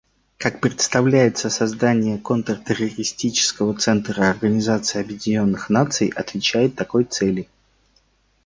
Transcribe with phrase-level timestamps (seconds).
[0.39, 7.47] Как представляется, создание Контртеррористического центра Организации Объединенных Наций отвечает такой цели.